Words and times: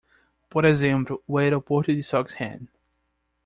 Por 0.49 0.65
exemplo, 0.71 1.15
o 1.31 1.37
aeroporto 1.37 1.91
de 1.93 2.01
Songshan 2.09 2.61